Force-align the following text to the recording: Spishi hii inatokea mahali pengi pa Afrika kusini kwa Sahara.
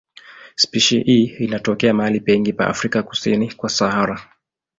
Spishi 0.55 0.99
hii 1.03 1.25
inatokea 1.39 1.93
mahali 1.93 2.19
pengi 2.19 2.53
pa 2.53 2.67
Afrika 2.67 3.03
kusini 3.03 3.53
kwa 3.53 3.69
Sahara. 3.69 4.29